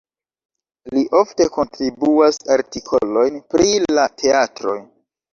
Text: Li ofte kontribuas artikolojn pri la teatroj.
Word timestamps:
Li 0.97 1.01
ofte 1.17 1.45
kontribuas 1.57 2.39
artikolojn 2.55 3.37
pri 3.53 3.67
la 3.99 4.07
teatroj. 4.23 4.75